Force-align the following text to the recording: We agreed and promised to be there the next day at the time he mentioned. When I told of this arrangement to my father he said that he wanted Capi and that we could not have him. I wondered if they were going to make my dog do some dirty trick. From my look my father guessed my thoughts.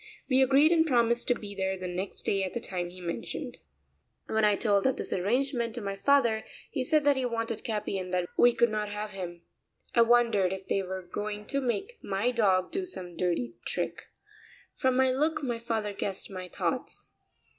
We 0.27 0.41
agreed 0.41 0.71
and 0.71 0.83
promised 0.83 1.27
to 1.27 1.35
be 1.35 1.53
there 1.53 1.77
the 1.77 1.87
next 1.87 2.23
day 2.23 2.43
at 2.43 2.53
the 2.53 2.59
time 2.59 2.89
he 2.89 2.99
mentioned. 2.99 3.59
When 4.25 4.43
I 4.43 4.55
told 4.55 4.87
of 4.87 4.97
this 4.97 5.13
arrangement 5.13 5.75
to 5.75 5.81
my 5.81 5.95
father 5.95 6.43
he 6.71 6.83
said 6.83 7.03
that 7.03 7.17
he 7.17 7.23
wanted 7.23 7.63
Capi 7.63 7.99
and 7.99 8.11
that 8.11 8.27
we 8.35 8.51
could 8.55 8.71
not 8.71 8.89
have 8.91 9.11
him. 9.11 9.43
I 9.93 10.01
wondered 10.01 10.53
if 10.53 10.67
they 10.67 10.81
were 10.81 11.03
going 11.03 11.45
to 11.49 11.61
make 11.61 11.99
my 12.01 12.31
dog 12.31 12.71
do 12.71 12.83
some 12.83 13.15
dirty 13.15 13.57
trick. 13.63 14.07
From 14.73 14.97
my 14.97 15.11
look 15.11 15.43
my 15.43 15.59
father 15.59 15.93
guessed 15.93 16.31
my 16.31 16.47
thoughts. 16.47 17.05